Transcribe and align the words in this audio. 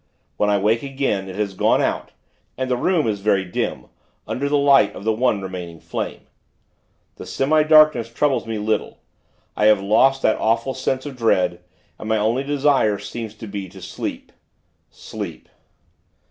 When 0.37 0.49
I 0.49 0.57
wake 0.57 0.81
again, 0.81 1.29
it 1.29 1.35
has 1.35 1.53
gone 1.53 1.79
out, 1.79 2.09
and 2.57 2.71
the 2.71 2.75
room 2.75 3.05
is 3.05 3.19
very 3.19 3.45
dim, 3.45 3.85
under 4.27 4.49
the 4.49 4.57
light 4.57 4.95
of 4.95 5.03
the 5.03 5.13
one 5.13 5.41
remaining 5.43 5.79
flame. 5.79 6.21
The 7.17 7.25
semi 7.27 7.61
darkness 7.61 8.11
troubles 8.11 8.47
me 8.47 8.57
little. 8.57 8.97
I 9.55 9.65
have 9.65 9.79
lost 9.79 10.23
that 10.23 10.39
awful 10.39 10.73
sense 10.73 11.05
of 11.05 11.15
dread, 11.17 11.59
and 11.99 12.09
my 12.09 12.17
only 12.17 12.43
desire 12.43 12.97
seems 12.97 13.35
to 13.35 13.45
be 13.45 13.69
to 13.69 13.79
sleep 13.79 14.31
sleep. 14.89 15.47